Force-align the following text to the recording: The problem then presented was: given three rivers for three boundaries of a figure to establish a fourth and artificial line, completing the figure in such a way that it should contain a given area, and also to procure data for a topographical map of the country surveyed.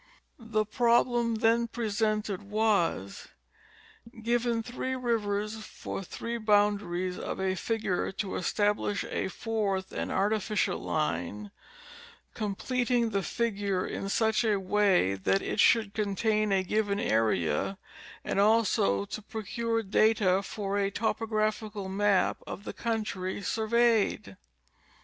The 0.39 0.65
problem 0.65 1.35
then 1.35 1.67
presented 1.67 2.41
was: 2.49 3.27
given 4.23 4.63
three 4.63 4.95
rivers 4.95 5.63
for 5.63 6.01
three 6.01 6.39
boundaries 6.39 7.19
of 7.19 7.39
a 7.39 7.53
figure 7.53 8.11
to 8.13 8.33
establish 8.33 9.03
a 9.11 9.27
fourth 9.27 9.91
and 9.91 10.11
artificial 10.11 10.79
line, 10.79 11.51
completing 12.33 13.11
the 13.11 13.21
figure 13.21 13.85
in 13.85 14.09
such 14.09 14.43
a 14.43 14.55
way 14.59 15.13
that 15.13 15.43
it 15.43 15.59
should 15.59 15.93
contain 15.93 16.51
a 16.51 16.63
given 16.63 16.99
area, 16.99 17.77
and 18.23 18.39
also 18.39 19.05
to 19.05 19.21
procure 19.21 19.83
data 19.83 20.41
for 20.41 20.79
a 20.79 20.89
topographical 20.89 21.87
map 21.87 22.37
of 22.47 22.63
the 22.63 22.73
country 22.73 23.39
surveyed. 23.43 24.35